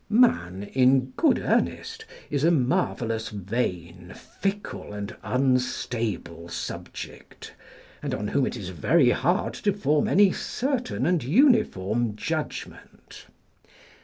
[0.09, 0.15] [Diod.
[0.15, 0.29] Sic., xiv.
[0.33, 7.53] 29.] Man (in good earnest) is a marvellous vain, fickle, and unstable subject,
[8.01, 13.27] and on whom it is very hard to form any certain and uniform judgment.